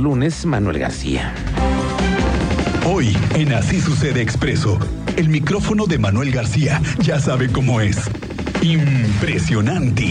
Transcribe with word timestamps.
Lunes, 0.00 0.46
Manuel 0.46 0.78
García. 0.78 1.34
Hoy, 2.86 3.14
en 3.34 3.52
Así 3.52 3.80
Sucede 3.80 4.22
Expreso, 4.22 4.78
el 5.16 5.28
micrófono 5.28 5.84
de 5.86 5.98
Manuel 5.98 6.30
García 6.32 6.80
ya 7.00 7.20
sabe 7.20 7.52
cómo 7.52 7.82
es. 7.82 8.10
Impresionante. 8.62 10.06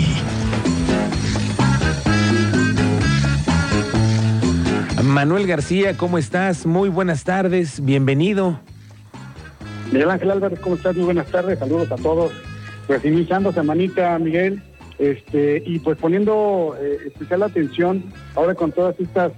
Manuel 5.04 5.48
García, 5.48 5.98
¿cómo 5.98 6.20
estás? 6.20 6.68
Muy 6.68 6.90
buenas 6.90 7.24
tardes, 7.24 7.84
bienvenido. 7.84 8.60
Miguel 9.92 10.12
Ángel 10.12 10.30
Álvarez, 10.30 10.60
¿cómo 10.60 10.76
estás? 10.76 10.96
Muy 10.96 11.06
buenas 11.06 11.28
tardes, 11.28 11.58
saludos 11.58 11.92
a 11.92 11.96
todos. 11.96 12.32
Pues 12.86 13.04
iniciando 13.04 13.52
semanita, 13.52 14.20
Miguel, 14.20 14.62
este, 15.00 15.64
y 15.66 15.80
pues 15.80 15.98
poniendo 15.98 16.76
eh, 16.80 17.08
especial 17.08 17.42
atención 17.42 18.04
ahora 18.36 18.54
con 18.54 18.72
todas 18.72 19.00
estas 19.00 19.32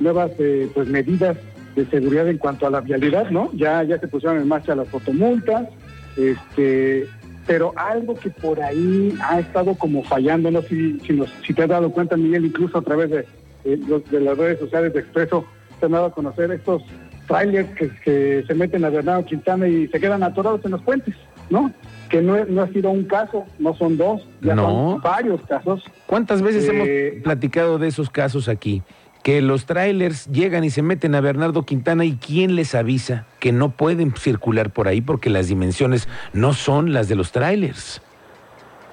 nuevas 0.00 0.30
eh, 0.38 0.68
pues 0.74 0.88
medidas 0.88 1.36
de 1.74 1.86
seguridad 1.86 2.28
en 2.28 2.38
cuanto 2.38 2.66
a 2.66 2.70
la 2.70 2.80
vialidad, 2.80 3.30
¿no? 3.30 3.50
Ya, 3.54 3.82
ya 3.82 3.98
se 3.98 4.08
pusieron 4.08 4.40
en 4.40 4.48
marcha 4.48 4.74
las 4.74 4.88
fotomultas, 4.88 5.68
este, 6.16 7.06
pero 7.46 7.72
algo 7.76 8.14
que 8.14 8.30
por 8.30 8.60
ahí 8.62 9.16
ha 9.22 9.40
estado 9.40 9.74
como 9.74 10.04
fallando, 10.04 10.50
no 10.50 10.62
sé 10.62 10.68
si, 10.68 11.00
si, 11.00 11.20
si 11.46 11.54
te 11.54 11.62
has 11.62 11.68
dado 11.68 11.90
cuenta, 11.90 12.16
Miguel, 12.16 12.46
incluso 12.46 12.78
a 12.78 12.82
través 12.82 13.10
de, 13.10 13.26
de 13.64 14.20
las 14.20 14.38
redes 14.38 14.60
sociales 14.60 14.92
de 14.92 15.00
Expreso, 15.00 15.44
se 15.80 15.86
han 15.86 15.92
dado 15.92 16.06
a 16.06 16.12
conocer 16.12 16.50
estos 16.52 16.82
trailers 17.26 17.68
que, 17.74 17.90
que 18.04 18.44
se 18.46 18.54
meten 18.54 18.84
a 18.84 18.90
Bernardo 18.90 19.24
Quintana 19.24 19.66
y 19.66 19.88
se 19.88 19.98
quedan 19.98 20.22
atorados 20.22 20.64
en 20.64 20.72
los 20.72 20.82
puentes, 20.82 21.14
¿no? 21.50 21.72
que 22.08 22.22
no, 22.22 22.44
no, 22.44 22.62
ha 22.62 22.68
sido 22.68 22.90
un 22.90 23.04
caso, 23.04 23.44
no 23.58 23.74
son 23.74 23.96
dos, 23.96 24.22
ya 24.40 24.54
son 24.54 25.00
varios 25.00 25.40
casos. 25.42 25.82
¿Cuántas 26.06 26.42
veces 26.42 26.68
hemos 26.68 26.86
eh, 26.86 27.20
platicado 27.24 27.78
de 27.78 27.88
esos 27.88 28.08
casos 28.08 28.48
aquí? 28.48 28.82
Que 29.24 29.42
los 29.42 29.66
trailers 29.66 30.26
llegan 30.26 30.62
y 30.62 30.70
se 30.70 30.82
meten 30.82 31.16
a 31.16 31.20
Bernardo 31.20 31.64
Quintana 31.64 32.04
y 32.04 32.12
¿quién 32.16 32.54
les 32.54 32.76
avisa 32.76 33.26
que 33.40 33.50
no 33.50 33.70
pueden 33.70 34.14
circular 34.14 34.70
por 34.70 34.86
ahí 34.86 35.00
porque 35.00 35.30
las 35.30 35.48
dimensiones 35.48 36.08
no 36.32 36.52
son 36.52 36.92
las 36.92 37.08
de 37.08 37.16
los 37.16 37.32
trailers? 37.32 38.00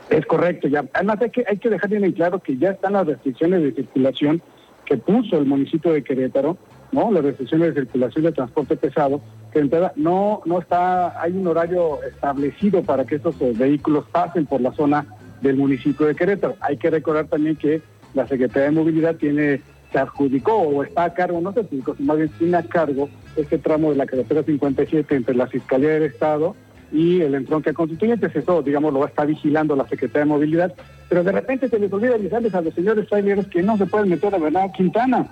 Es 0.10 0.26
correcto, 0.26 0.68
ya. 0.68 0.84
Además 0.94 1.22
hay 1.22 1.30
que, 1.30 1.46
hay 1.48 1.58
que 1.58 1.70
dejar 1.70 1.90
bien 1.90 2.04
en 2.04 2.14
claro 2.14 2.40
que 2.40 2.58
ya 2.58 2.72
están 2.72 2.94
las 2.94 3.06
restricciones 3.06 3.62
de 3.62 3.74
circulación 3.74 4.42
que 4.86 4.98
puso 4.98 5.38
el 5.38 5.46
municipio 5.46 5.94
de 5.94 6.04
Querétaro, 6.04 6.58
¿no? 6.92 7.12
Las 7.12 7.24
restricciones 7.24 7.74
de 7.74 7.82
circulación 7.82 8.26
de 8.26 8.32
transporte 8.32 8.76
pesado, 8.76 9.22
que 9.54 9.64
no, 9.96 10.42
no 10.46 10.60
está, 10.60 11.22
hay 11.22 11.32
un 11.32 11.48
horario 11.48 12.04
establecido 12.04 12.84
para 12.84 13.06
que 13.06 13.16
estos 13.16 13.36
eh, 13.42 13.54
vehículos 13.56 14.06
pasen 14.12 14.46
por 14.46 14.62
la 14.62 14.74
zona 14.74 15.06
del 15.42 15.58
municipio 15.58 16.06
de 16.06 16.16
Querétaro. 16.16 16.56
Hay 16.62 16.78
que 16.78 16.90
recordar 16.90 17.28
también 17.28 17.56
que 17.56 17.82
la 18.14 18.28
Secretaría 18.28 18.70
de 18.70 18.72
Movilidad 18.72 19.16
tiene, 19.16 19.62
se 19.92 20.00
adjudicó 20.00 20.54
o 20.54 20.84
está 20.84 21.06
a 21.06 21.14
cargo, 21.14 21.42
no 21.42 21.54
se 21.54 21.62
adjudicó, 21.62 21.96
sino 21.96 22.08
más 22.08 22.18
bien 22.18 22.30
tiene 22.38 22.58
a 22.58 22.64
cargo 22.64 23.10
este 23.36 23.58
tramo 23.58 23.92
de 23.92 23.98
la 23.98 24.06
carretera 24.06 24.44
57 24.44 25.16
entre 25.16 25.36
la 25.36 25.48
Fiscalía 25.48 25.90
del 25.90 26.04
Estado 26.04 26.56
y 26.92 27.22
el 27.22 27.36
entronque 27.36 27.74
constituyente, 27.74 28.30
eso, 28.34 28.62
digamos, 28.62 28.94
lo 28.94 29.00
va 29.00 29.06
a 29.06 29.10
estar 29.10 29.26
vigilando 29.26 29.76
la 29.76 29.88
Secretaría 29.88 30.26
de 30.26 30.26
Movilidad, 30.26 30.74
pero 31.08 31.24
de 31.24 31.32
repente 31.32 31.70
se 31.70 31.80
les 31.80 31.92
olvida 31.92 32.16
avisarles 32.16 32.54
a 32.54 32.62
los 32.62 32.74
señores 32.74 33.08
traileros 33.08 33.48
que 33.48 33.62
no 33.62 33.78
se 33.78 33.86
pueden 33.86 34.10
meter 34.10 34.34
a 34.36 34.38
Bernardo 34.38 34.74
Quintana. 34.74 35.28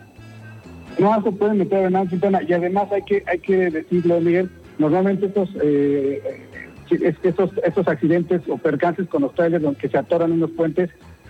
No 0.98 1.22
se 1.22 1.32
pueden 1.32 1.58
meter 1.58 1.80
a 1.80 1.82
Bernardo 1.84 2.10
Quintana 2.10 2.42
y 2.48 2.54
además 2.54 2.92
hay 2.92 3.02
que, 3.04 3.24
hay 3.28 3.40
que 3.40 3.70
decirlo, 3.70 4.22
Miguel, 4.22 4.50
normalmente 4.78 5.26
estos, 5.26 5.50
eh, 5.62 6.48
estos, 7.24 7.52
estos 7.64 7.88
accidentes 7.88 8.42
o 8.48 8.58
percances 8.58 9.08
con 9.08 9.24
los 9.24 9.34
trailers 9.36 9.78
que 9.78 9.90
se 9.90 9.98
atoran 9.98 10.32
en 10.32 10.40
los 10.40 10.52
puentes 10.52 10.90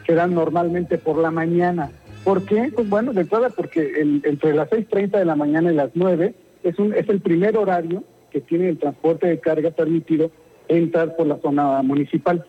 se 0.10 0.28
normalmente 0.28 0.98
por 0.98 1.18
la 1.18 1.30
mañana. 1.30 1.92
¿Por 2.24 2.46
qué? 2.46 2.72
Pues 2.74 2.90
bueno, 2.90 3.14
de 3.14 3.22
entrada 3.22 3.50
porque 3.50 4.02
entre 4.24 4.54
las 4.54 4.70
6.30 4.70 5.18
de 5.18 5.26
la 5.26 5.36
mañana 5.36 5.72
y 5.72 5.76
las 5.76 5.92
9 5.94 6.34
es, 6.64 6.80
un, 6.80 6.94
es 6.94 7.08
el 7.10 7.22
primer 7.22 7.58
horario 7.58 8.04
que 8.32 8.42
tiene 8.42 8.70
el 8.70 8.78
transporte 8.78 9.28
de 9.28 9.40
carga 9.40 9.72
permitido 9.72 10.32
entrar 10.68 11.16
por 11.16 11.28
la 11.28 11.40
zona 11.40 11.82
municipal. 11.82 12.46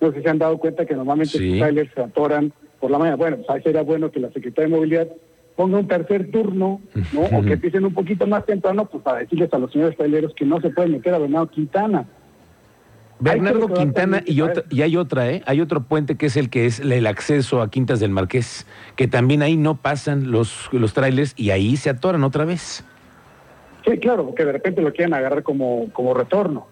No 0.00 0.12
sé 0.12 0.22
se 0.22 0.28
han 0.28 0.38
dado 0.38 0.58
cuenta 0.58 0.84
que 0.84 0.94
normalmente 0.94 1.38
los 1.38 1.58
trailers 1.58 1.94
se 1.94 2.00
atoran 2.00 2.52
por 2.80 2.90
la 2.90 2.98
mañana. 2.98 3.16
Bueno, 3.16 3.38
pues 3.46 3.62
sería 3.62 3.82
bueno 3.82 4.10
que 4.10 4.20
la 4.20 4.32
Secretaría 4.32 4.68
de 4.68 4.74
Movilidad 4.74 5.08
ponga 5.54 5.78
un 5.78 5.86
tercer 5.86 6.30
turno, 6.30 6.80
¿no? 7.12 7.38
O 7.38 7.42
que 7.42 7.52
empiecen 7.52 7.84
un 7.84 7.94
poquito 7.94 8.26
más 8.26 8.44
temprano, 8.46 8.86
pues 8.86 9.02
para 9.02 9.20
decirles 9.20 9.52
a 9.52 9.58
los 9.58 9.70
señores 9.70 9.96
traileros 9.96 10.34
que 10.34 10.44
no 10.44 10.60
se 10.60 10.70
pueden 10.70 10.92
meter 10.92 11.14
a 11.14 11.18
Bernardo 11.18 11.50
Quintana. 11.50 12.08
Bernardo 13.22 13.68
Quintana 13.72 14.22
y, 14.26 14.40
otra, 14.40 14.64
y 14.68 14.82
hay 14.82 14.96
otra, 14.96 15.30
¿eh? 15.30 15.42
Hay 15.46 15.60
otro 15.60 15.84
puente 15.84 16.16
que 16.16 16.26
es 16.26 16.36
el 16.36 16.50
que 16.50 16.66
es 16.66 16.80
el 16.80 17.06
acceso 17.06 17.62
a 17.62 17.70
Quintas 17.70 18.00
del 18.00 18.10
Marqués, 18.10 18.66
que 18.96 19.06
también 19.06 19.42
ahí 19.42 19.56
no 19.56 19.76
pasan 19.76 20.30
los, 20.30 20.68
los 20.72 20.92
trailers 20.92 21.34
y 21.36 21.50
ahí 21.50 21.76
se 21.76 21.90
atoran 21.90 22.24
otra 22.24 22.44
vez. 22.44 22.84
Sí, 23.86 23.98
claro, 23.98 24.26
porque 24.26 24.44
de 24.44 24.52
repente 24.52 24.82
lo 24.82 24.92
quieren 24.92 25.14
agarrar 25.14 25.42
como, 25.42 25.88
como 25.92 26.14
retorno, 26.14 26.66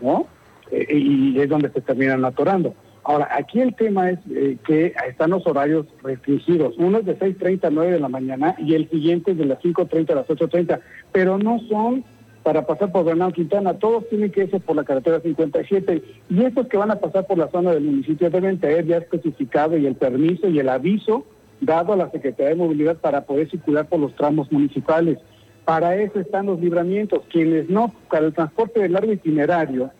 ¿no? 0.00 0.26
Eh, 0.70 0.98
y 0.98 1.40
es 1.40 1.48
donde 1.48 1.70
se 1.70 1.80
terminan 1.80 2.24
atorando. 2.24 2.74
Ahora, 3.04 3.28
aquí 3.30 3.60
el 3.60 3.74
tema 3.74 4.10
es 4.10 4.18
eh, 4.30 4.56
que 4.66 4.94
están 5.06 5.30
los 5.30 5.46
horarios 5.46 5.86
restringidos. 6.02 6.74
Uno 6.78 6.98
es 6.98 7.04
de 7.04 7.18
6.30 7.18 7.64
a 7.66 7.70
9 7.70 7.92
de 7.92 8.00
la 8.00 8.08
mañana 8.08 8.56
y 8.58 8.74
el 8.74 8.88
siguiente 8.88 9.32
es 9.32 9.38
de 9.38 9.44
las 9.44 9.58
5.30 9.60 10.10
a 10.10 10.14
las 10.14 10.26
8.30, 10.26 10.80
pero 11.12 11.36
no 11.36 11.60
son 11.68 12.04
para 12.44 12.66
pasar 12.66 12.92
por 12.92 13.06
Bernardo 13.06 13.32
Quintana, 13.32 13.78
todos 13.78 14.06
tienen 14.10 14.30
que 14.30 14.44
irse 14.44 14.60
por 14.60 14.76
la 14.76 14.84
carretera 14.84 15.18
57 15.18 16.02
y 16.28 16.44
estos 16.44 16.68
que 16.68 16.76
van 16.76 16.90
a 16.90 17.00
pasar 17.00 17.26
por 17.26 17.38
la 17.38 17.50
zona 17.50 17.72
del 17.72 17.84
municipio 17.84 18.28
deben 18.28 18.60
tener 18.60 18.86
ya 18.86 18.98
especificado 18.98 19.78
y 19.78 19.86
el 19.86 19.96
permiso 19.96 20.48
y 20.48 20.58
el 20.58 20.68
aviso 20.68 21.24
dado 21.62 21.94
a 21.94 21.96
la 21.96 22.10
Secretaría 22.10 22.50
de 22.50 22.56
Movilidad 22.56 22.98
para 22.98 23.22
poder 23.22 23.50
circular 23.50 23.88
por 23.88 23.98
los 23.98 24.14
tramos 24.14 24.52
municipales. 24.52 25.18
Para 25.64 25.96
eso 25.96 26.20
están 26.20 26.44
los 26.44 26.60
libramientos. 26.60 27.22
Quienes 27.30 27.70
no, 27.70 27.94
para 28.10 28.26
el 28.26 28.34
transporte 28.34 28.80
de 28.80 28.90
largo 28.90 29.12
itinerario, 29.12 29.90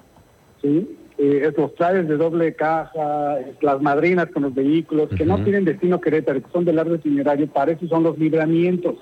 ¿sí? 0.61 0.99
Eh, 1.17 1.51
los 1.57 1.75
trajes 1.77 2.07
de 2.07 2.17
doble 2.19 2.55
caja, 2.55 3.39
las 3.63 3.81
madrinas 3.81 4.27
con 4.27 4.43
los 4.43 4.55
vehículos, 4.55 5.09
que 5.17 5.25
no 5.25 5.43
tienen 5.43 5.65
destino 5.65 6.01
Querétaro, 6.01 6.43
que 6.43 6.51
son 6.53 6.67
de 6.67 6.75
largo 6.75 6.97
itinerario, 6.97 7.47
para 7.47 7.73
eso 7.73 7.87
son 7.87 8.03
los 8.03 8.19
libramientos. 8.19 8.97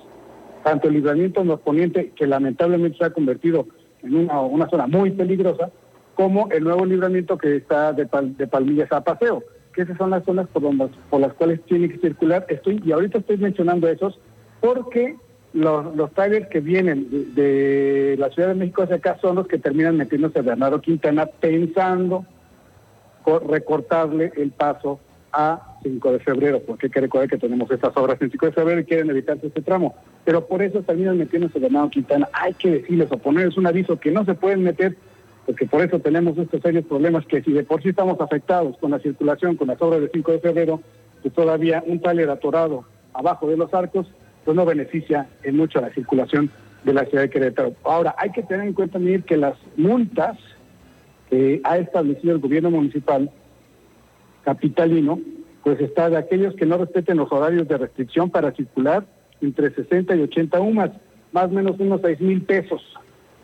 Tanto 0.62 0.88
el 0.88 0.94
libramiento 0.94 1.44
los 1.44 1.60
poniente, 1.60 2.12
que 2.14 2.26
lamentablemente 2.26 2.98
se 2.98 3.04
ha 3.04 3.10
convertido 3.10 3.66
en 4.02 4.28
una, 4.30 4.68
zona 4.68 4.86
muy 4.86 5.10
peligrosa, 5.10 5.70
como 6.14 6.48
el 6.50 6.64
nuevo 6.64 6.84
libramiento 6.84 7.38
que 7.38 7.56
está 7.56 7.92
de, 7.92 8.06
Palmillas 8.06 8.92
a 8.92 9.02
Paseo, 9.02 9.42
que 9.72 9.82
esas 9.82 9.96
son 9.96 10.10
las 10.10 10.24
zonas 10.24 10.46
por, 10.48 10.62
por 11.10 11.20
las 11.20 11.32
cuales 11.34 11.60
tiene 11.62 11.88
que 11.88 11.98
circular. 11.98 12.46
Estoy, 12.48 12.80
y 12.84 12.92
ahorita 12.92 13.18
estoy 13.18 13.38
mencionando 13.38 13.88
esos 13.88 14.18
porque 14.60 15.16
los, 15.52 15.94
los 15.96 16.10
que 16.50 16.60
vienen 16.60 17.34
de, 17.34 18.16
la 18.18 18.30
Ciudad 18.30 18.48
de 18.48 18.54
México 18.54 18.82
hacia 18.82 18.96
acá 18.96 19.18
son 19.20 19.36
los 19.36 19.46
que 19.46 19.58
terminan 19.58 19.96
metiéndose 19.96 20.38
a 20.38 20.42
Bernardo 20.42 20.80
Quintana 20.80 21.26
pensando 21.26 22.24
recortarle 23.46 24.32
el 24.36 24.50
paso 24.50 24.98
a 25.32 25.71
5 25.82 26.12
de 26.12 26.18
febrero, 26.20 26.60
porque 26.60 26.86
hay 26.86 26.90
que 26.90 27.00
recordar 27.00 27.28
que 27.28 27.38
tenemos 27.38 27.70
estas 27.70 27.96
obras 27.96 28.20
en 28.20 28.30
5 28.30 28.46
de 28.46 28.52
febrero 28.52 28.80
y 28.80 28.84
quieren 28.84 29.10
evitarse 29.10 29.46
este 29.46 29.62
tramo. 29.62 29.94
Pero 30.24 30.46
por 30.46 30.62
eso 30.62 30.82
terminan 30.82 31.18
metiéndose 31.18 31.58
Bernardo 31.58 31.90
Quintana. 31.90 32.28
Hay 32.32 32.54
que 32.54 32.70
decirles 32.70 33.08
o 33.10 33.18
ponerles 33.18 33.56
un 33.56 33.66
aviso 33.66 33.98
que 33.98 34.10
no 34.10 34.24
se 34.24 34.34
pueden 34.34 34.62
meter, 34.62 34.96
porque 35.46 35.66
por 35.66 35.82
eso 35.82 35.98
tenemos 35.98 36.38
estos 36.38 36.62
serios 36.62 36.84
problemas 36.86 37.26
que 37.26 37.42
si 37.42 37.52
de 37.52 37.64
por 37.64 37.82
sí 37.82 37.90
estamos 37.90 38.20
afectados 38.20 38.76
con 38.78 38.90
la 38.90 38.98
circulación, 39.00 39.56
con 39.56 39.68
las 39.68 39.80
obras 39.82 40.00
de 40.00 40.10
5 40.12 40.32
de 40.32 40.38
febrero, 40.40 40.80
que 41.22 41.30
todavía 41.30 41.82
un 41.86 42.00
trailer 42.00 42.30
atorado 42.30 42.84
abajo 43.14 43.48
de 43.48 43.56
los 43.56 43.72
arcos 43.74 44.06
pues 44.44 44.56
no 44.56 44.64
beneficia 44.64 45.28
en 45.42 45.56
mucho 45.56 45.80
la 45.80 45.90
circulación 45.90 46.50
de 46.84 46.92
la 46.92 47.04
ciudad 47.04 47.22
de 47.22 47.30
Querétaro. 47.30 47.74
Ahora, 47.84 48.14
hay 48.18 48.30
que 48.30 48.42
tener 48.42 48.66
en 48.66 48.72
cuenta, 48.72 48.98
Miguel, 48.98 49.24
que 49.24 49.36
las 49.36 49.56
multas 49.76 50.36
que 51.30 51.60
ha 51.64 51.78
establecido 51.78 52.34
el 52.34 52.40
gobierno 52.40 52.70
municipal 52.70 53.30
capitalino, 54.44 55.20
pues 55.62 55.80
está 55.80 56.10
de 56.10 56.16
aquellos 56.16 56.54
que 56.54 56.66
no 56.66 56.78
respeten 56.78 57.18
los 57.18 57.30
horarios 57.30 57.68
de 57.68 57.78
restricción 57.78 58.30
para 58.30 58.52
circular 58.52 59.04
entre 59.40 59.74
60 59.74 60.16
y 60.16 60.22
80 60.22 60.60
UMAS, 60.60 60.90
más 61.32 61.46
o 61.46 61.48
menos 61.50 61.76
unos 61.78 62.00
6 62.02 62.20
mil 62.20 62.42
pesos 62.42 62.82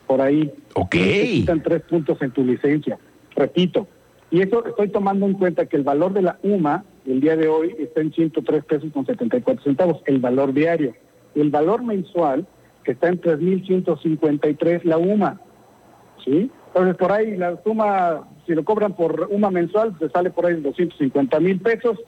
por 0.07 0.21
ahí. 0.21 0.53
Ok. 0.75 0.95
Necesitan 0.95 1.63
tres 1.63 1.83
puntos 1.83 2.21
en 2.23 2.31
tu 2.31 2.45
licencia. 2.45 2.99
Repito, 3.35 3.87
y 4.31 4.43
eso 4.43 4.65
estoy 4.67 4.89
tomando 4.89 5.27
en 5.27 5.35
cuenta 5.35 5.67
que 5.67 5.77
el 5.77 5.85
valor 5.85 6.13
de 6.13 6.23
la 6.23 6.39
UMA 6.43 6.85
el 7.09 7.21
día 7.21 7.37
de 7.37 7.49
hoy 7.49 7.75
está 7.79 8.03
en 8.03 8.13
103 8.13 8.65
pesos 8.67 8.93
con 8.93 9.07
74 9.07 9.65
centavos, 9.65 10.03
el 10.05 10.19
valor 10.19 10.53
diario. 10.53 10.95
El 11.35 11.49
valor 11.49 11.83
mensual, 11.83 12.47
que 12.85 12.93
está 12.93 13.09
en 13.09 13.19
3.153 13.19 14.83
la 14.85 14.99
UMA. 14.99 15.41
¿Sí? 16.23 16.51
Entonces, 16.67 16.97
por 16.97 17.13
ahí 17.13 17.35
la 17.35 17.59
suma, 17.63 18.29
si 18.47 18.55
lo 18.55 18.63
cobran 18.63 18.95
por 18.95 19.29
UMA 19.31 19.51
mensual, 19.51 19.97
te 19.99 20.11
sale 20.11 20.31
por 20.31 20.45
ahí 20.45 20.57
de 20.57 20.61
250 20.61 21.41
mil 21.41 21.61
pesos. 21.61 21.99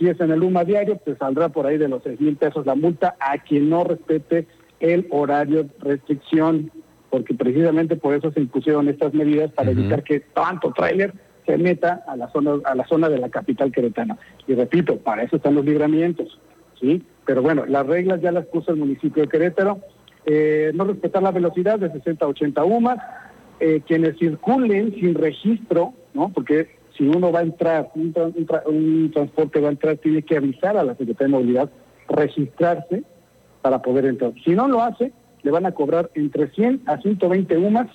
Si 0.00 0.08
es 0.08 0.18
en 0.18 0.30
el 0.30 0.42
UMA 0.42 0.64
diario, 0.64 0.96
te 0.96 1.14
saldrá 1.16 1.50
por 1.50 1.66
ahí 1.66 1.76
de 1.76 1.86
los 1.86 2.02
6 2.02 2.22
mil 2.22 2.34
pesos 2.36 2.64
la 2.64 2.74
multa 2.74 3.16
a 3.20 3.36
quien 3.36 3.68
no 3.68 3.84
respete 3.84 4.46
el 4.80 5.06
horario 5.10 5.64
de 5.64 5.70
restricción, 5.80 6.70
porque 7.10 7.34
precisamente 7.34 7.96
por 7.96 8.14
eso 8.14 8.32
se 8.32 8.40
impusieron 8.40 8.88
estas 8.88 9.12
medidas 9.12 9.52
para 9.52 9.72
evitar 9.72 10.02
que 10.02 10.20
tanto 10.20 10.72
tráiler 10.72 11.12
se 11.44 11.58
meta 11.58 12.02
a 12.08 12.16
la 12.16 12.30
zona 12.30 12.52
a 12.64 12.74
la 12.74 12.86
zona 12.86 13.10
de 13.10 13.18
la 13.18 13.28
capital 13.28 13.70
queretana. 13.72 14.16
Y 14.46 14.54
repito, 14.54 14.96
para 14.96 15.22
eso 15.22 15.36
están 15.36 15.54
los 15.54 15.66
libramientos. 15.66 16.40
¿sí? 16.80 17.02
Pero 17.26 17.42
bueno, 17.42 17.66
las 17.66 17.86
reglas 17.86 18.22
ya 18.22 18.32
las 18.32 18.46
puso 18.46 18.70
el 18.70 18.78
municipio 18.78 19.24
de 19.24 19.28
Querétaro. 19.28 19.80
Eh, 20.24 20.70
no 20.74 20.84
respetar 20.84 21.22
la 21.22 21.30
velocidad 21.30 21.78
de 21.78 21.92
60 21.92 22.24
a 22.24 22.28
80 22.28 22.64
UMAS, 22.64 22.98
eh, 23.58 23.82
quienes 23.86 24.16
circulen 24.18 24.94
sin 24.94 25.14
registro, 25.14 25.92
¿no? 26.14 26.30
Porque 26.30 26.79
si 27.00 27.08
uno 27.08 27.32
va 27.32 27.38
a 27.38 27.42
entrar, 27.44 27.90
un, 27.94 29.10
transporte 29.10 29.58
va 29.58 29.68
a 29.68 29.70
entrar, 29.70 29.96
tiene 29.96 30.22
que 30.22 30.36
avisar 30.36 30.76
a 30.76 30.84
la 30.84 30.94
Secretaría 30.96 31.28
de 31.28 31.32
Movilidad, 31.32 31.70
registrarse 32.10 33.04
para 33.62 33.80
poder 33.80 34.04
entrar. 34.04 34.34
Si 34.44 34.50
no 34.50 34.68
lo 34.68 34.82
hace, 34.82 35.10
le 35.42 35.50
van 35.50 35.64
a 35.64 35.72
cobrar 35.72 36.10
entre 36.14 36.50
100 36.50 36.82
a 36.84 36.98
120 36.98 37.56
UMAS 37.56 37.88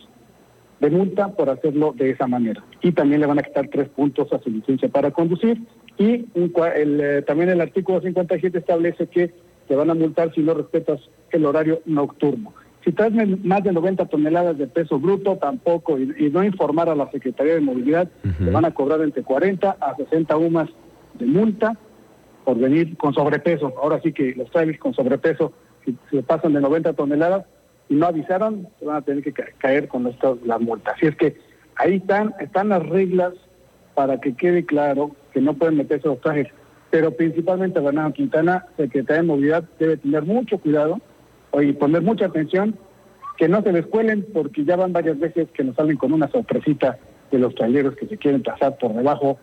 de 0.79 0.89
multa 0.89 1.27
por 1.35 1.51
hacerlo 1.51 1.93
de 1.95 2.09
esa 2.09 2.25
manera. 2.25 2.63
Y 2.81 2.93
también 2.93 3.21
le 3.21 3.27
van 3.27 3.37
a 3.37 3.43
quitar 3.43 3.67
tres 3.67 3.89
puntos 3.89 4.33
a 4.33 4.39
su 4.39 4.49
licencia 4.49 4.89
para 4.89 5.11
conducir. 5.11 5.61
Y 5.99 6.25
eh, 6.33 7.23
también 7.27 7.49
el 7.49 7.61
artículo 7.61 8.01
57 8.01 8.57
establece 8.57 9.05
que 9.05 9.31
te 9.67 9.75
van 9.75 9.91
a 9.91 9.93
multar 9.93 10.33
si 10.33 10.41
no 10.41 10.55
respetas 10.55 10.99
el 11.29 11.45
horario 11.45 11.79
nocturno. 11.85 12.53
Si 12.85 12.91
traes 12.91 13.13
más 13.43 13.63
de 13.63 13.71
90 13.71 14.05
toneladas 14.05 14.59
de 14.59 14.67
peso 14.67 14.99
bruto, 14.99 15.37
tampoco, 15.37 15.97
y, 15.97 16.29
no 16.29 16.43
informar 16.43 16.87
a 16.87 16.95
la 16.95 17.09
Secretaría 17.09 17.55
de 17.55 17.61
Movilidad, 17.61 18.07
te 18.21 18.51
van 18.51 18.63
a 18.63 18.75
cobrar 18.75 19.01
entre 19.01 19.23
40 19.23 19.77
a 19.79 19.95
60 19.95 20.37
UMAS 20.37 20.69
de 21.15 21.25
multa 21.25 21.75
por 22.43 22.59
venir 22.59 22.95
con 22.95 23.11
sobrepeso. 23.15 23.73
Ahora 23.81 23.99
sí 24.03 24.13
que 24.13 24.35
los 24.35 24.51
trailers 24.51 24.77
con 24.77 24.93
sobrepeso, 24.93 25.51
si 25.83 25.97
se 26.11 26.21
pasan 26.21 26.53
de 26.53 26.61
90 26.61 26.93
toneladas, 26.93 27.45
y 27.89 27.95
no 27.95 28.05
avisaron, 28.05 28.67
se 28.79 28.85
van 28.85 28.97
a 28.97 29.01
tener 29.01 29.23
que 29.23 29.33
caer 29.33 29.87
con 29.87 30.05
estas, 30.05 30.37
las 30.45 30.61
multas. 30.61 30.93
Así 30.95 31.07
es 31.07 31.15
que 31.15 31.37
ahí 31.77 31.95
están, 31.95 32.35
están 32.39 32.69
las 32.69 32.87
reglas 32.87 33.33
para 33.95 34.21
que 34.21 34.35
quede 34.35 34.63
claro 34.63 35.15
que 35.33 35.41
no 35.41 35.55
pueden 35.55 35.77
meterse 35.77 36.07
los 36.07 36.21
trajes. 36.21 36.47
Pero 36.91 37.11
principalmente 37.11 37.79
Bernardo 37.79 38.13
Quintana, 38.13 38.67
Secretaría 38.77 39.23
de 39.23 39.27
Movilidad, 39.27 39.63
debe 39.79 39.97
tener 39.97 40.23
mucho 40.23 40.59
cuidado 40.59 41.01
y 41.61 41.73
poner 41.73 42.01
mucha 42.01 42.25
atención 42.25 42.75
que 43.37 43.47
no 43.49 43.61
se 43.61 43.71
les 43.71 43.85
cuelen 43.85 44.25
porque 44.33 44.63
ya 44.63 44.75
van 44.75 44.93
varias 44.93 45.19
veces 45.19 45.49
que 45.53 45.63
nos 45.63 45.75
salen 45.75 45.97
con 45.97 46.13
una 46.13 46.29
sorpresita 46.29 46.97
de 47.31 47.39
los 47.39 47.53
traileros 47.55 47.95
que 47.95 48.07
se 48.07 48.17
quieren 48.17 48.43
pasar 48.43 48.77
por 48.77 48.93
debajo 48.93 49.37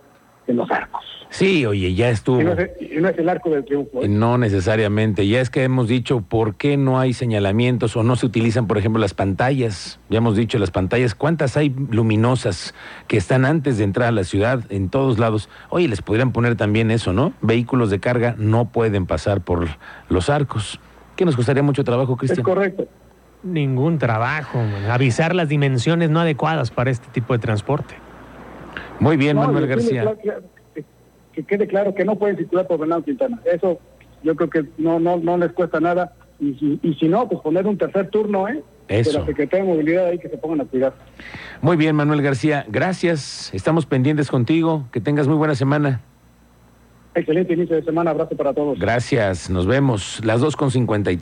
de 0.46 0.54
los 0.54 0.70
arcos. 0.70 1.04
Sí, 1.30 1.64
oye, 1.64 1.94
ya 1.94 2.10
estuvo. 2.10 2.40
Y 2.40 2.44
no, 2.44 3.08
es, 3.08 3.18
el 3.18 3.28
arco 3.28 3.48
del 3.50 3.64
triunfo. 3.64 4.02
¿eh? 4.02 4.08
No 4.08 4.36
necesariamente. 4.36 5.26
Ya 5.26 5.40
es 5.40 5.48
que 5.48 5.62
hemos 5.62 5.88
dicho 5.88 6.20
por 6.20 6.56
qué 6.56 6.76
no 6.76 7.00
hay 7.00 7.14
señalamientos 7.14 7.96
o 7.96 8.02
no 8.02 8.16
se 8.16 8.26
utilizan, 8.26 8.66
por 8.66 8.76
ejemplo, 8.76 9.00
las 9.00 9.14
pantallas. 9.14 9.98
Ya 10.10 10.18
hemos 10.18 10.36
dicho 10.36 10.58
las 10.58 10.70
pantallas. 10.70 11.14
¿Cuántas 11.14 11.56
hay 11.56 11.74
luminosas 11.90 12.74
que 13.08 13.16
están 13.16 13.46
antes 13.46 13.78
de 13.78 13.84
entrar 13.84 14.08
a 14.08 14.12
la 14.12 14.24
ciudad 14.24 14.64
en 14.68 14.90
todos 14.90 15.18
lados? 15.18 15.48
Oye, 15.70 15.88
les 15.88 16.02
podrían 16.02 16.32
poner 16.32 16.56
también 16.56 16.90
eso, 16.90 17.12
¿no? 17.14 17.32
Vehículos 17.40 17.88
de 17.90 17.98
carga 18.00 18.34
no 18.36 18.66
pueden 18.70 19.06
pasar 19.06 19.40
por 19.40 19.68
los 20.10 20.28
arcos. 20.28 20.80
¿Qué 21.22 21.26
nos 21.26 21.36
costaría 21.36 21.62
mucho 21.62 21.84
trabajo, 21.84 22.16
Cristian? 22.16 22.40
Es 22.40 22.44
correcto. 22.44 22.88
Ningún 23.44 23.98
trabajo. 23.98 24.58
Avisar 24.90 25.36
las 25.36 25.48
dimensiones 25.48 26.10
no 26.10 26.18
adecuadas 26.18 26.72
para 26.72 26.90
este 26.90 27.06
tipo 27.12 27.32
de 27.32 27.38
transporte. 27.38 27.94
Muy 28.98 29.16
bien, 29.16 29.36
Manuel 29.36 29.68
García. 29.68 30.16
que 31.32 31.44
quede 31.44 31.68
claro 31.68 31.94
que 31.94 32.04
no 32.04 32.16
pueden 32.16 32.38
circular 32.38 32.66
por 32.66 32.80
Bernardo 32.80 33.04
Quintana. 33.04 33.40
Eso 33.44 33.78
yo 34.24 34.34
creo 34.34 34.50
que 34.50 34.64
no 34.78 34.98
no 34.98 35.16
no 35.18 35.38
les 35.38 35.52
cuesta 35.52 35.78
nada. 35.78 36.12
Y 36.40 36.54
si, 36.54 36.80
y 36.82 36.94
si 36.94 37.06
no, 37.06 37.28
pues 37.28 37.40
poner 37.40 37.68
un 37.68 37.78
tercer 37.78 38.10
turno, 38.10 38.48
¿eh? 38.48 38.60
Eso. 38.88 39.12
De 39.12 39.18
la 39.20 39.26
Secretaría 39.26 39.64
de 39.64 39.72
Movilidad 39.72 40.06
ahí 40.06 40.18
que 40.18 40.28
se 40.28 40.38
pongan 40.38 40.62
a 40.62 40.64
cuidar. 40.64 40.92
Muy 41.60 41.76
bien, 41.76 41.94
Manuel 41.94 42.20
García. 42.20 42.66
Gracias. 42.68 43.54
Estamos 43.54 43.86
pendientes 43.86 44.28
contigo. 44.28 44.88
Que 44.90 45.00
tengas 45.00 45.28
muy 45.28 45.36
buena 45.36 45.54
semana. 45.54 46.00
Excelente 47.14 47.52
inicio 47.52 47.76
de 47.76 47.82
semana. 47.82 48.10
Abrazo 48.10 48.36
para 48.36 48.54
todos. 48.54 48.78
Gracias. 48.78 49.50
Nos 49.50 49.66
vemos. 49.66 50.20
Las 50.24 50.40
2.53. 50.40 51.18